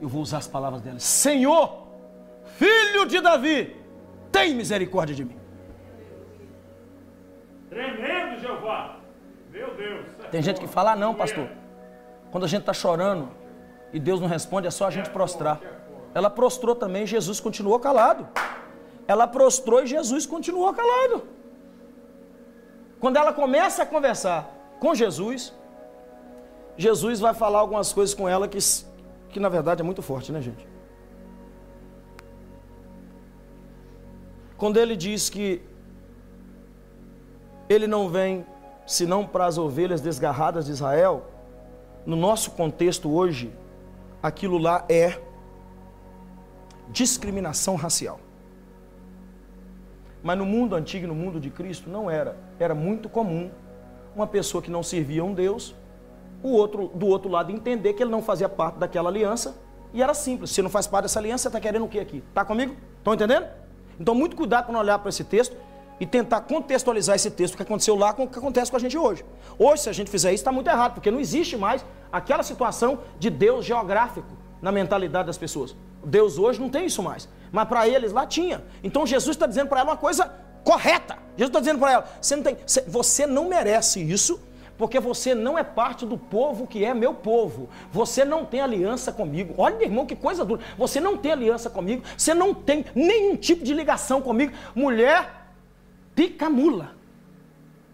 [0.00, 1.86] Eu vou usar as palavras dela: Senhor,
[2.56, 3.83] filho de Davi,
[4.34, 5.38] tem misericórdia de mim.
[7.70, 8.96] Tremendo, Jeová.
[9.52, 10.06] Meu Deus.
[10.32, 11.48] Tem gente que fala, ah, não, pastor.
[12.32, 13.28] Quando a gente está chorando
[13.92, 15.60] e Deus não responde, é só a gente prostrar.
[16.12, 18.26] Ela prostrou também, Jesus continuou calado.
[19.06, 21.22] Ela prostrou e Jesus continuou calado.
[22.98, 25.52] Quando ela começa a conversar com Jesus,
[26.76, 28.58] Jesus vai falar algumas coisas com ela que,
[29.28, 30.73] que na verdade é muito forte, né, gente?
[34.64, 35.60] Quando ele diz que
[37.68, 38.46] ele não vem
[38.86, 41.26] senão para as ovelhas desgarradas de Israel,
[42.06, 43.52] no nosso contexto hoje,
[44.22, 45.20] aquilo lá é
[46.88, 48.18] discriminação racial.
[50.22, 52.34] Mas no mundo antigo, no mundo de Cristo, não era.
[52.58, 53.50] Era muito comum
[54.16, 55.74] uma pessoa que não servia a um Deus,
[56.42, 59.58] o outro do outro lado entender que ele não fazia parte daquela aliança.
[59.92, 60.52] E era simples.
[60.52, 62.24] Se não faz parte dessa aliança, você está querendo o que aqui?
[62.30, 62.74] Está comigo?
[62.96, 63.63] Estão entendendo?
[63.98, 65.56] Então, muito cuidado quando olhar para esse texto
[66.00, 68.98] e tentar contextualizar esse texto, que aconteceu lá com o que acontece com a gente
[68.98, 69.24] hoje.
[69.58, 73.00] Hoje, se a gente fizer isso, está muito errado, porque não existe mais aquela situação
[73.18, 74.26] de Deus geográfico
[74.60, 75.76] na mentalidade das pessoas.
[76.04, 77.28] Deus hoje não tem isso mais.
[77.52, 78.64] Mas para eles lá tinha.
[78.82, 80.30] Então Jesus está dizendo para ela uma coisa
[80.64, 81.16] correta.
[81.36, 84.40] Jesus está dizendo para ela: você não, tem, você não merece isso,
[84.76, 87.68] porque você não é parte do povo que é meu povo.
[87.92, 89.54] Você não tem aliança comigo.
[89.56, 90.62] Olha, irmão, que coisa dura.
[90.76, 92.02] Você não tem aliança comigo.
[92.16, 94.52] Você não tem nenhum tipo de ligação comigo.
[94.74, 95.46] Mulher,
[96.14, 96.94] pica mula.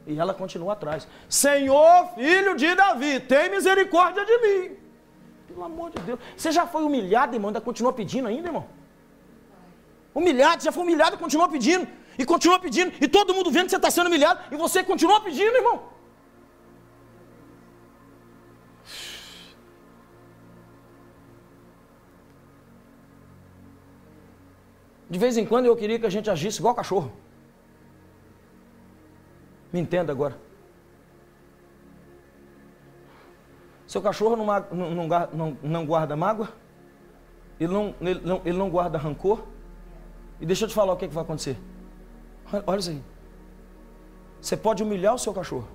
[0.06, 1.06] E ela continua atrás.
[1.28, 4.76] Senhor, filho de Davi, tem misericórdia de mim.
[5.48, 6.18] Pelo amor de Deus.
[6.36, 8.66] Você já foi humilhado, irmão, ainda continua pedindo ainda, irmão?
[10.14, 11.86] Humilhado, já foi humilhado continua pedindo.
[12.18, 12.92] E continua pedindo.
[13.00, 14.40] E todo mundo vendo que você está sendo humilhado.
[14.50, 15.99] E você continua pedindo, irmão.
[25.10, 27.12] De vez em quando eu queria que a gente agisse igual cachorro.
[29.72, 30.38] Me entenda agora.
[33.88, 36.48] Seu cachorro não, não, não, não guarda mágoa,
[37.58, 39.42] ele não, ele, não, ele não guarda rancor.
[40.40, 41.58] E deixa eu te falar o que, é que vai acontecer.
[42.64, 43.02] Olha isso aí.
[44.40, 45.66] Você pode humilhar o seu cachorro.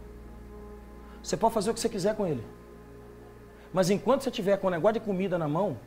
[1.21, 2.43] Você pode fazer o que você quiser com ele.
[3.74, 5.78] Mas enquanto você tiver com o negócio de comida na mão,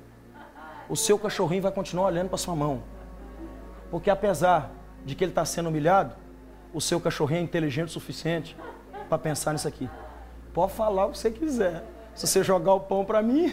[0.87, 2.83] o seu cachorrinho vai continuar olhando para sua mão.
[3.91, 4.71] Porque apesar
[5.05, 6.15] de que ele está sendo humilhado,
[6.73, 8.57] o seu cachorrinho é inteligente o suficiente
[9.09, 9.89] para pensar nisso aqui.
[10.53, 11.85] Pode falar o que você quiser.
[12.15, 13.53] Se você jogar o pão para mim,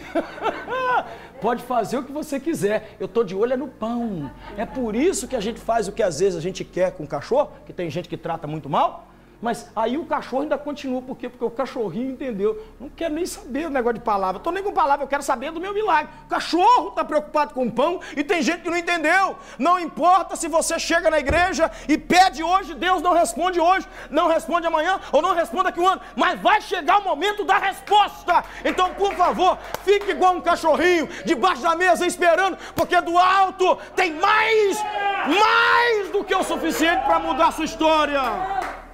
[1.40, 2.96] pode fazer o que você quiser.
[2.98, 4.30] Eu estou de olho é no pão.
[4.56, 7.04] É por isso que a gente faz o que às vezes a gente quer com
[7.04, 9.06] o cachorro, que tem gente que trata muito mal.
[9.40, 11.28] Mas aí o cachorro ainda continua, por quê?
[11.28, 12.64] Porque o cachorrinho entendeu.
[12.80, 14.38] Não quer nem saber o negócio de palavra.
[14.38, 16.10] Estou nem com palavra, eu quero saber do meu milagre.
[16.24, 19.36] O cachorro está preocupado com o pão e tem gente que não entendeu.
[19.58, 24.26] Não importa se você chega na igreja e pede hoje, Deus não responde hoje, não
[24.26, 26.00] responde amanhã ou não responde daqui um ano.
[26.14, 28.42] Mas vai chegar o momento da resposta.
[28.64, 34.14] Então, por favor, fique igual um cachorrinho debaixo da mesa esperando, porque do alto tem
[34.14, 34.78] mais,
[35.26, 38.85] mais do que o suficiente para mudar a sua história.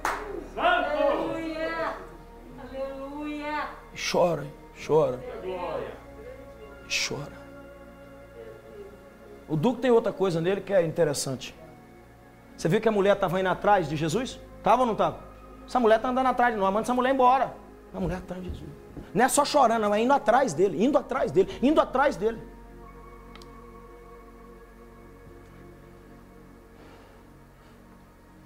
[0.55, 1.95] Aleluia!
[2.61, 3.69] Aleluia!
[4.11, 4.45] Chora,
[4.85, 5.19] chora.
[6.87, 7.43] Chora.
[9.47, 11.55] O Duque tem outra coisa nele que é interessante.
[12.55, 14.39] Você viu que a mulher estava indo atrás de Jesus?
[14.57, 15.19] Estava ou não estava?
[15.65, 17.55] Essa mulher está andando atrás de nós, manda essa mulher embora.
[17.93, 18.69] A mulher atrás de Jesus.
[19.13, 22.41] Não é só chorando, não, é indo atrás dele, indo atrás dele, indo atrás dele.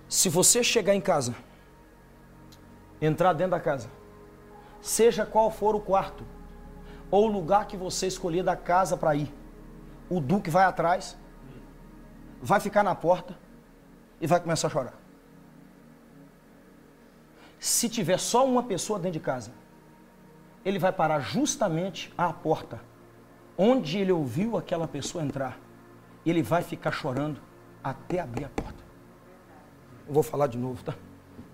[0.07, 1.35] Se você chegar em casa
[3.01, 3.89] entrar dentro da casa,
[4.81, 6.23] seja qual for o quarto
[7.09, 9.33] ou o lugar que você escolher da casa para ir,
[10.09, 11.17] o Duque vai atrás,
[12.41, 13.37] vai ficar na porta
[14.19, 14.93] e vai começar a chorar.
[17.59, 19.51] Se tiver só uma pessoa dentro de casa,
[20.63, 22.81] ele vai parar justamente à porta,
[23.57, 25.57] onde ele ouviu aquela pessoa entrar.
[26.25, 27.41] Ele vai ficar chorando
[27.83, 28.83] até abrir a porta.
[30.07, 30.93] Eu vou falar de novo, tá?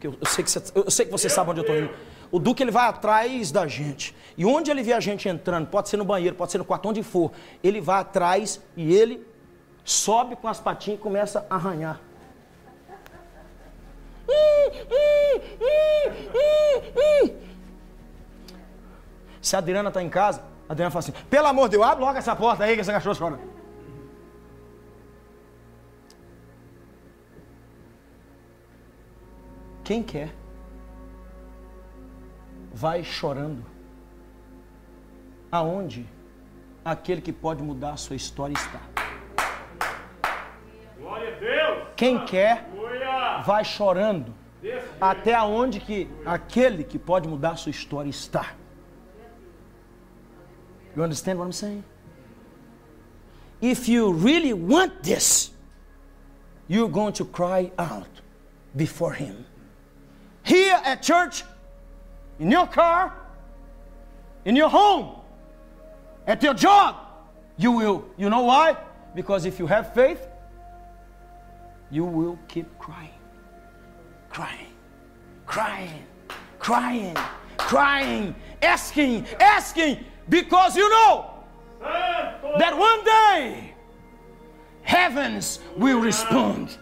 [0.03, 1.89] Que eu, eu, sei que você, eu sei que você sabe onde eu estou indo.
[2.29, 4.13] O Duque ele vai atrás da gente.
[4.37, 6.89] E onde ele vê a gente entrando, pode ser no banheiro, pode ser no quarto,
[6.89, 7.31] onde for,
[7.63, 9.25] ele vai atrás e ele
[9.85, 12.01] sobe com as patinhas e começa a arranhar.
[19.41, 22.03] Se a Adriana está em casa, a Adriana fala assim: pelo amor de Deus, abre
[22.03, 23.52] logo essa porta aí que essa cachorro chora.
[29.83, 30.33] Quem quer,
[32.73, 33.65] vai chorando.
[35.51, 36.07] Aonde
[36.83, 38.81] aquele que pode mudar a sua história está.
[40.97, 41.87] Glória a Deus.
[41.95, 42.67] Quem quer,
[43.45, 44.33] vai chorando.
[44.99, 48.55] Até aonde que aquele que pode mudar a sua história está.
[50.95, 51.83] You understand what I'm saying?
[53.61, 55.51] If you really want this,
[56.67, 58.09] you're going to cry out
[58.75, 59.45] before Him.
[60.43, 61.43] Here at church,
[62.39, 63.13] in your car,
[64.45, 65.15] in your home,
[66.27, 66.95] at your job,
[67.57, 68.05] you will.
[68.17, 68.77] You know why?
[69.15, 70.27] Because if you have faith,
[71.89, 73.09] you will keep crying,
[74.29, 74.73] crying,
[75.45, 76.05] crying,
[76.59, 77.15] crying,
[77.57, 81.29] crying, asking, asking, because you know
[82.57, 83.73] that one day
[84.81, 86.77] heavens will respond.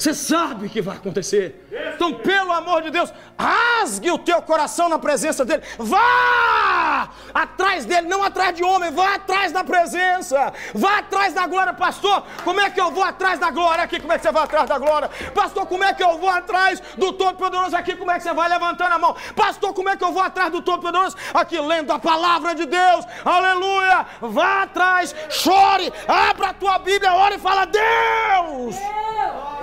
[0.00, 1.68] Você sabe que vai acontecer.
[1.94, 5.62] Então, pelo amor de Deus, rasgue o teu coração na presença dele.
[5.76, 10.54] Vá atrás dele, não atrás de homem, vá atrás da presença.
[10.74, 12.24] Vá atrás da glória, pastor.
[12.44, 14.00] Como é que eu vou atrás da glória aqui?
[14.00, 15.10] Como é que você vai atrás da glória?
[15.34, 17.94] Pastor, como é que eu vou atrás do Todo-Poderoso aqui?
[17.94, 19.14] Como é que você vai levantando a mão?
[19.36, 23.04] Pastor, como é que eu vou atrás do Todo-Poderoso aqui lendo a palavra de Deus?
[23.22, 24.06] Aleluia!
[24.22, 28.76] Vá atrás, chore, abra a tua Bíblia, ore e fala: Deus!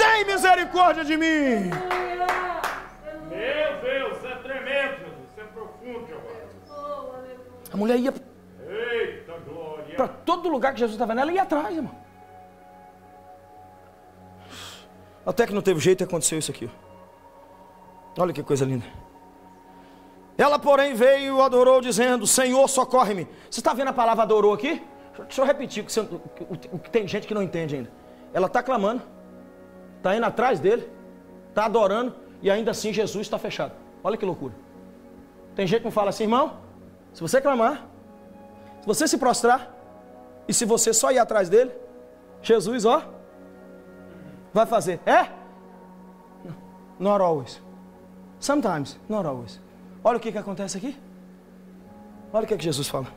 [0.07, 1.69] Tem misericórdia de mim.
[3.29, 5.17] Meu Deus, é tremendo, Jesus.
[5.31, 6.27] Isso é profundo, Jeová.
[7.73, 8.13] A mulher ia
[9.97, 11.93] para todo lugar que Jesus estava nela, ia atrás, irmão.
[15.25, 16.69] Até que não teve jeito e aconteceu isso aqui.
[18.17, 18.85] Olha que coisa linda.
[20.37, 23.27] Ela, porém, veio e adorou, dizendo: Senhor, socorre-me.
[23.49, 24.81] Você está vendo a palavra adorou aqui?
[25.19, 27.91] Deixa eu repetir, que, você- que- o que tem gente que não entende ainda.
[28.33, 29.01] Ela está clamando,
[29.97, 30.89] está indo atrás dele,
[31.49, 33.73] está adorando, e ainda assim Jesus está fechado.
[34.03, 34.53] Olha que loucura.
[35.55, 36.57] Tem gente que não fala assim, irmão,
[37.13, 37.87] se você clamar,
[38.81, 39.73] se você se prostrar,
[40.47, 41.71] e se você só ir atrás dele,
[42.41, 43.03] Jesus, ó,
[44.53, 44.99] vai fazer.
[45.05, 45.23] É?
[46.43, 46.55] No,
[46.99, 47.61] Not always.
[48.39, 49.59] Sometimes, not always.
[50.03, 50.95] Olha o que, que acontece aqui.
[52.31, 53.07] Olha o que, que Jesus fala.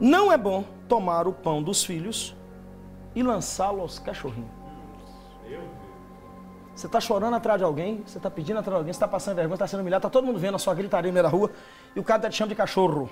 [0.00, 2.34] Não é bom tomar o pão dos filhos
[3.14, 4.60] e lançá-lo aos cachorrinhos.
[6.74, 9.36] Você está chorando atrás de alguém, você está pedindo atrás de alguém, você está passando
[9.36, 11.50] vergonha, está sendo humilhado, está todo mundo vendo a sua gritaria no meio da rua
[11.94, 13.10] e o cara está te chamando de cachorro.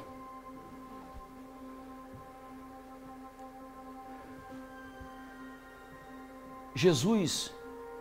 [6.75, 7.53] Jesus,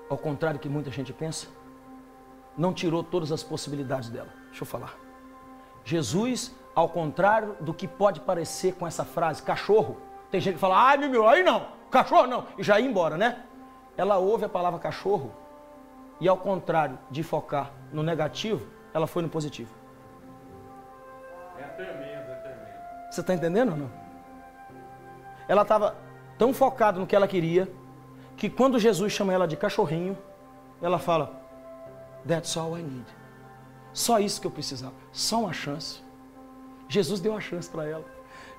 [0.10, 1.48] ao contrário do que muita gente pensa,
[2.58, 4.30] não tirou todas as possibilidades dela.
[4.48, 4.96] Deixa eu falar.
[5.84, 9.98] Jesus, ao contrário do que pode parecer com essa frase, cachorro,
[10.30, 13.18] tem gente que fala, ai meu, meu, aí não, cachorro não, e já ia embora,
[13.18, 13.44] né?
[13.96, 15.32] Ela ouve a palavra cachorro
[16.20, 19.74] e, ao contrário de focar no negativo, ela foi no positivo.
[21.58, 23.12] É tremendo, é tremendo.
[23.12, 23.92] Você está entendendo ou não?
[25.48, 25.96] Ela estava
[26.38, 27.72] tão focada no que ela queria,
[28.36, 30.18] que quando Jesus chama ela de cachorrinho,
[30.82, 31.42] ela fala:
[32.28, 33.06] That's all I need.
[33.94, 34.94] Só isso que eu precisava.
[35.12, 36.04] Só uma chance.
[36.88, 38.06] Jesus deu a chance para ela.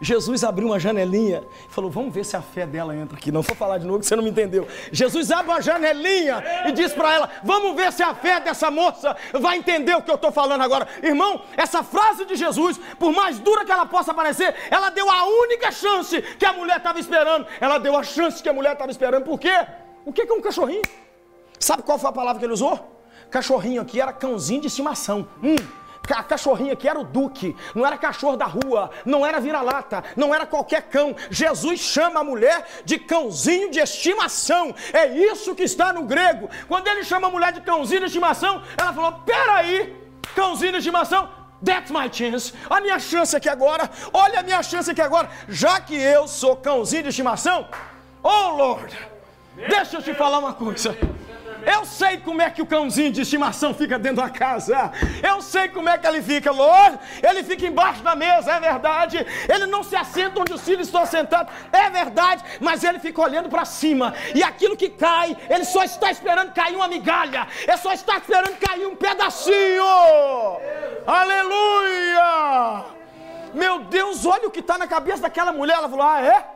[0.00, 3.32] Jesus abriu uma janelinha e falou: Vamos ver se a fé dela entra aqui.
[3.32, 4.66] Não vou falar de novo que você não me entendeu.
[4.92, 9.16] Jesus abre uma janelinha e diz para ela: Vamos ver se a fé dessa moça
[9.32, 10.86] vai entender o que eu estou falando agora.
[11.02, 15.24] Irmão, essa frase de Jesus, por mais dura que ela possa parecer, ela deu a
[15.24, 17.46] única chance que a mulher estava esperando.
[17.60, 19.24] Ela deu a chance que a mulher estava esperando.
[19.24, 19.66] Por quê?
[20.04, 20.82] O que é um cachorrinho?
[21.58, 22.98] Sabe qual foi a palavra que ele usou?
[23.30, 25.28] Cachorrinho aqui era cãozinho de estimação.
[25.42, 25.56] Hum,
[26.12, 30.34] a cachorrinha aqui era o duque, não era cachorro da rua, não era vira-lata, não
[30.34, 31.14] era qualquer cão.
[31.30, 34.74] Jesus chama a mulher de cãozinho de estimação.
[34.92, 36.48] É isso que está no grego.
[36.66, 39.96] Quando ele chama a mulher de cãozinho de estimação, ela falou: peraí,
[40.34, 41.28] cãozinho de estimação.
[41.64, 42.54] That's my chance.
[42.70, 43.90] A minha chance aqui agora.
[44.12, 45.28] Olha a minha chance aqui agora.
[45.48, 47.68] Já que eu sou cãozinho de estimação,
[48.22, 48.96] oh Lord,
[49.68, 50.96] deixa eu te falar uma coisa.
[51.66, 54.92] Eu sei como é que o cãozinho de estimação fica dentro da casa.
[55.22, 56.98] Eu sei como é que ele fica, Lord.
[57.22, 59.26] Ele fica embaixo da mesa, é verdade.
[59.48, 62.42] Ele não se assenta onde os filhos estão sentados, é verdade.
[62.60, 64.14] Mas ele fica olhando para cima.
[64.34, 67.46] E aquilo que cai, ele só está esperando cair uma migalha.
[67.66, 69.84] Ele só está esperando cair um pedacinho.
[71.06, 72.84] Aleluia!
[73.54, 74.24] Meu Deus!
[74.26, 75.76] Olha o que está na cabeça daquela mulher.
[75.76, 76.46] Ela falou: Ah, é?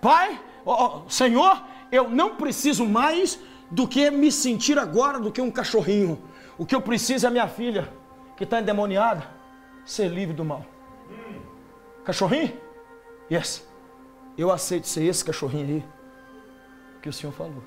[0.00, 1.62] Pai, ó, ó, Senhor,
[1.92, 3.38] eu não preciso mais
[3.70, 6.20] do que me sentir agora do que um cachorrinho.
[6.58, 7.92] O que eu preciso é a minha filha,
[8.36, 9.26] que está endemoniada,
[9.84, 10.64] ser livre do mal.
[12.04, 12.52] Cachorrinho?
[13.30, 13.66] Yes.
[14.36, 15.84] Eu aceito ser esse cachorrinho aí
[17.00, 17.62] que o Senhor falou.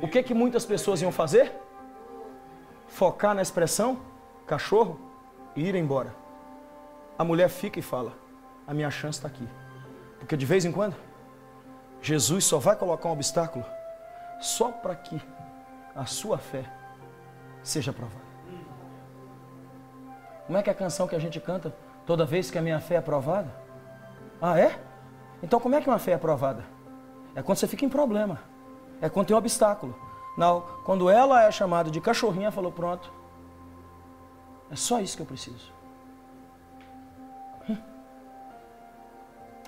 [0.00, 1.52] O que que muitas pessoas iam fazer?
[2.86, 4.00] Focar na expressão
[4.46, 4.98] cachorro
[5.54, 6.14] e ir embora.
[7.18, 8.16] A mulher fica e fala:
[8.66, 9.46] A minha chance está aqui.
[10.18, 10.96] Porque de vez em quando,
[12.00, 13.64] Jesus só vai colocar um obstáculo
[14.40, 15.20] só para que
[15.94, 16.64] a sua fé
[17.62, 18.28] seja provada.
[20.46, 21.74] Como é que é a canção que a gente canta
[22.06, 23.52] toda vez que a minha fé é aprovada?
[24.40, 24.80] Ah, é?
[25.42, 26.64] Então como é que uma fé é aprovada?
[27.34, 28.40] É quando você fica em problema.
[29.00, 29.94] É quando tem um obstáculo.
[30.36, 33.12] Não, quando ela é chamada de cachorrinha, falou: pronto.
[34.70, 35.72] É só isso que eu preciso.
[37.68, 37.76] Hum.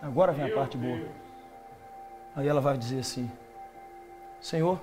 [0.02, 1.08] Agora vem a parte boa.
[2.34, 3.30] Aí ela vai dizer assim:
[4.40, 4.80] Senhor,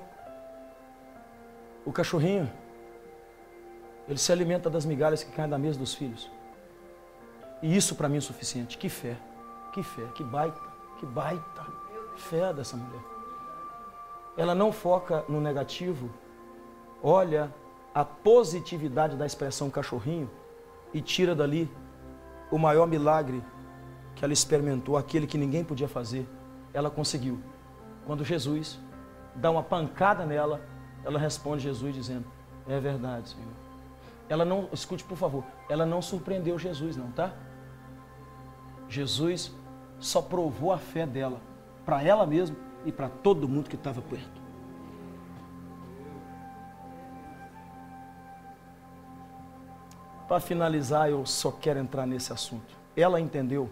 [1.86, 2.50] o cachorrinho,
[4.08, 6.30] ele se alimenta das migalhas que caem da mesa dos filhos.
[7.62, 8.78] E isso para mim é suficiente.
[8.78, 9.16] Que fé,
[9.74, 10.62] que fé, que baita,
[11.00, 11.88] que baita
[12.18, 13.02] fé dessa mulher.
[14.36, 16.10] Ela não foca no negativo,
[17.02, 17.54] olha
[17.94, 20.30] a positividade da expressão cachorrinho
[20.94, 21.70] e tira dali
[22.52, 23.44] o maior milagre
[24.16, 26.28] que ela experimentou, aquele que ninguém podia fazer,
[26.78, 27.40] ela conseguiu.
[28.06, 28.80] Quando Jesus
[29.34, 30.62] dá uma pancada nela,
[31.04, 32.26] ela responde Jesus dizendo:
[32.68, 33.52] É verdade, Senhor.
[34.30, 37.34] Ela não, escute por favor, ela não surpreendeu Jesus, não, tá?
[38.88, 39.52] Jesus
[40.00, 41.42] só provou a fé dela,
[41.84, 42.56] para ela mesma
[42.86, 44.40] e para todo mundo que estava perto.
[50.28, 52.76] Para finalizar, eu só quero entrar nesse assunto.
[52.96, 53.68] Ela entendeu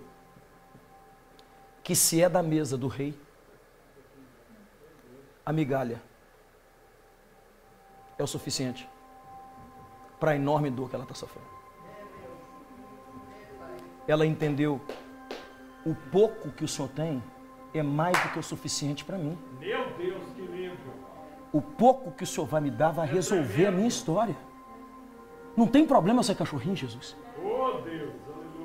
[1.86, 3.14] que se é da mesa do rei,
[5.46, 6.02] a migalha
[8.18, 8.90] é o suficiente
[10.20, 11.48] para a enorme dor que ela está sofrendo.
[14.08, 14.82] Ela entendeu
[15.86, 17.24] o pouco que o Senhor tem
[17.72, 19.38] é mais do que o suficiente para mim.
[19.60, 20.78] Meu Deus, que lindo.
[21.54, 24.36] O pouco que o Senhor vai me dar vai resolver a minha história.
[25.56, 27.16] Não tem problema ser cachorrinho, Jesus.
[27.44, 28.12] Oh, Deus.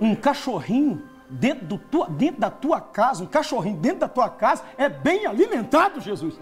[0.01, 4.65] Um cachorrinho dentro, do tua, dentro da tua casa, um cachorrinho dentro da tua casa
[4.77, 6.39] é bem alimentado, Jesus.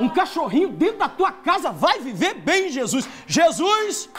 [0.00, 3.08] Um cachorrinho dentro da tua casa vai viver bem, Jesus.
[3.26, 4.10] Jesus,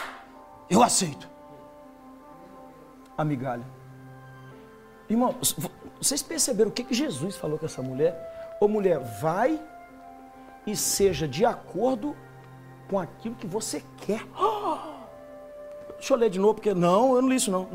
[0.70, 1.28] eu aceito.
[3.16, 3.64] A migalha.
[5.08, 5.34] Irmão,
[6.00, 8.56] vocês perceberam o que, que Jesus falou com essa mulher?
[8.60, 9.60] Ô mulher, vai
[10.66, 12.16] e seja de acordo
[12.88, 14.22] com aquilo que você quer.
[15.98, 17.68] Deixa eu ler de novo, porque não, eu não li isso não.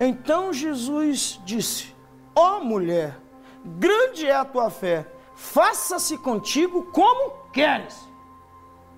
[0.00, 1.94] Então Jesus disse:
[2.34, 3.16] Ó oh, mulher,
[3.64, 8.08] grande é a tua fé, faça-se contigo como queres.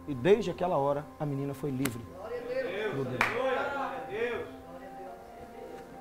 [0.07, 2.05] E desde aquela hora a menina foi livre.
[2.15, 4.47] Glória a Deus.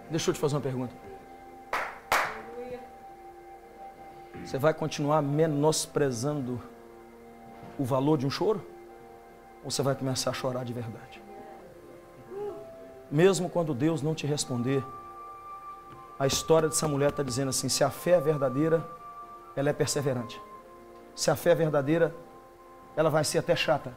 [0.10, 0.94] Deixa eu te fazer uma pergunta.
[4.44, 6.62] Você vai continuar menosprezando
[7.80, 8.66] o valor de um choro?
[9.64, 11.22] Ou você vai começar a chorar de verdade?
[13.14, 14.84] Mesmo quando Deus não te responder,
[16.18, 18.84] a história dessa mulher está dizendo assim: se a fé é verdadeira,
[19.55, 20.41] ela é perseverante.
[21.14, 22.11] Se a fé é verdadeira,
[22.95, 23.95] ela vai ser até chata.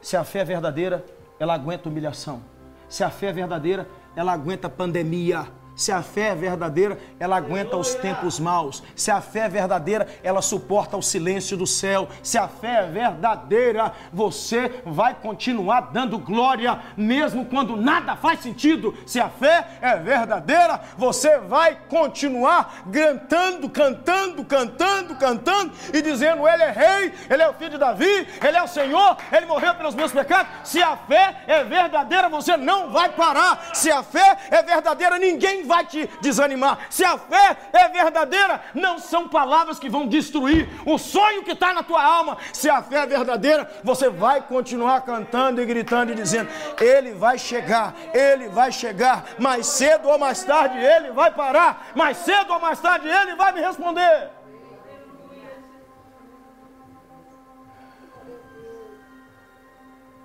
[0.00, 1.04] Se a fé é verdadeira,
[1.38, 2.42] ela aguenta humilhação.
[2.88, 3.86] Se a fé é verdadeira,
[4.16, 5.46] ela aguenta pandemia.
[5.76, 8.82] Se a fé é verdadeira, ela aguenta os tempos maus.
[8.94, 12.08] Se a fé é verdadeira, ela suporta o silêncio do céu.
[12.22, 18.94] Se a fé é verdadeira, você vai continuar dando glória, mesmo quando nada faz sentido.
[19.04, 26.62] Se a fé é verdadeira, você vai continuar cantando, cantando, cantando, cantando e dizendo: Ele
[26.62, 29.94] é rei, Ele é o filho de Davi, Ele é o Senhor, Ele morreu pelos
[29.94, 30.52] meus pecados.
[30.62, 33.70] Se a fé é verdadeira, você não vai parar.
[33.74, 35.18] Se a fé é verdadeira,
[35.64, 36.86] vai te desanimar.
[36.90, 41.72] Se a fé é verdadeira, não são palavras que vão destruir o sonho que está
[41.72, 42.36] na tua alma.
[42.52, 46.48] Se a fé é verdadeira, você vai continuar cantando e gritando e dizendo:
[46.80, 49.24] Ele vai chegar, Ele vai chegar.
[49.38, 51.88] Mais cedo ou mais tarde, Ele vai parar.
[51.94, 54.30] Mais cedo ou mais tarde, Ele vai me responder.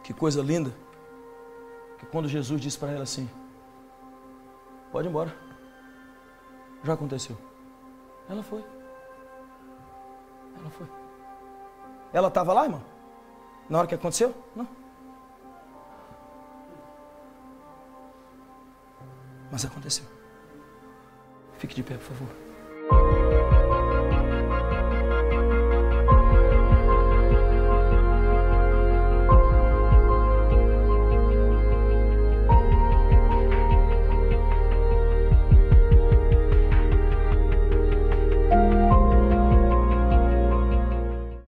[0.03, 0.73] Que coisa linda.
[1.99, 3.29] Que quando Jesus disse para ela assim:
[4.91, 5.35] Pode ir embora.
[6.83, 7.37] Já aconteceu.
[8.29, 8.63] Ela foi.
[10.57, 10.87] Ela foi.
[12.13, 12.81] Ela estava lá, irmão?
[13.69, 14.33] Na hora que aconteceu?
[14.55, 14.67] Não.
[19.51, 20.05] Mas aconteceu.
[21.57, 22.48] Fique de pé, por favor.